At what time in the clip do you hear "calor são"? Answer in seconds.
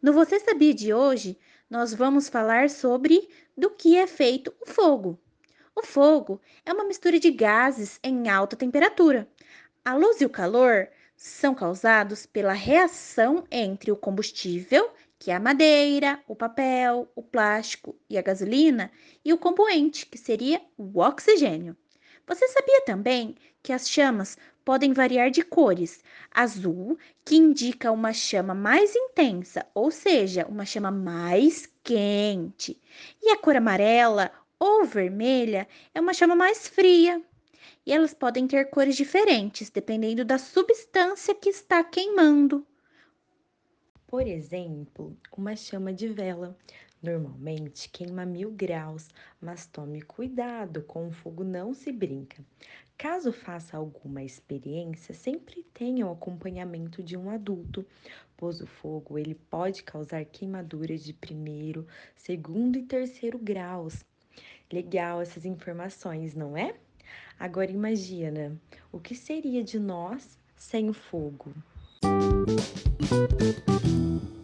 10.30-11.54